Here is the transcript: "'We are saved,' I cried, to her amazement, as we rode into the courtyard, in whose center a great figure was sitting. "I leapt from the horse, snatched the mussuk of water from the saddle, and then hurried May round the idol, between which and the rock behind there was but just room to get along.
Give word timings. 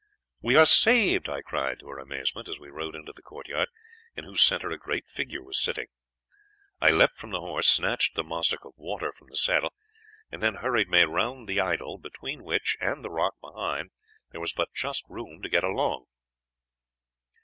"'We 0.41 0.55
are 0.55 0.65
saved,' 0.65 1.29
I 1.29 1.41
cried, 1.43 1.77
to 1.81 1.87
her 1.89 1.99
amazement, 1.99 2.49
as 2.49 2.59
we 2.59 2.71
rode 2.71 2.95
into 2.95 3.13
the 3.15 3.21
courtyard, 3.21 3.69
in 4.15 4.23
whose 4.23 4.41
center 4.41 4.71
a 4.71 4.77
great 4.79 5.07
figure 5.07 5.43
was 5.43 5.61
sitting. 5.61 5.85
"I 6.79 6.89
leapt 6.89 7.19
from 7.19 7.29
the 7.29 7.39
horse, 7.39 7.67
snatched 7.67 8.15
the 8.15 8.23
mussuk 8.23 8.65
of 8.65 8.73
water 8.77 9.13
from 9.13 9.27
the 9.29 9.37
saddle, 9.37 9.73
and 10.31 10.41
then 10.41 10.55
hurried 10.55 10.89
May 10.89 11.05
round 11.05 11.45
the 11.45 11.59
idol, 11.61 11.99
between 11.99 12.43
which 12.43 12.75
and 12.81 13.05
the 13.05 13.11
rock 13.11 13.35
behind 13.41 13.91
there 14.31 14.41
was 14.41 14.53
but 14.53 14.73
just 14.73 15.03
room 15.07 15.39
to 15.43 15.49
get 15.49 15.63
along. 15.63 16.05